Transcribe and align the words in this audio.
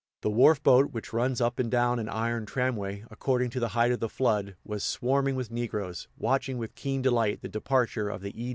The 0.21 0.31
wharf 0.31 0.63
boat, 0.63 0.93
which 0.93 1.13
runs 1.13 1.41
up 1.41 1.59
and 1.59 1.69
down 1.69 1.99
an 1.99 2.09
iron 2.09 2.47
tramway, 2.47 3.05
according 3.11 3.51
to 3.51 3.59
the 3.59 3.67
height 3.77 3.91
of 3.91 3.99
the 3.99 4.09
flood, 4.09 4.55
was 4.65 4.83
swarming 4.83 5.35
with 5.35 5.51
negroes, 5.51 6.07
watching 6.17 6.57
with 6.57 6.73
keen 6.73 7.03
delight 7.03 7.41
the 7.43 7.47
departure 7.47 8.09
of 8.09 8.23
the 8.23 8.35
"E. 8.43 8.49